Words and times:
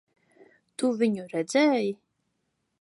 Tu 0.83 0.89
viņu 1.03 1.27
redzēji? 1.35 1.95